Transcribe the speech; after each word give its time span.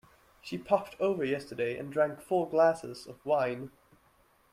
She 0.41 0.57
popped 0.57 0.95
over 0.99 1.23
yesterday 1.23 1.77
and 1.77 1.93
drank 1.93 2.21
four 2.21 2.49
glasses 2.49 3.05
of 3.05 3.23
wine! 3.23 3.69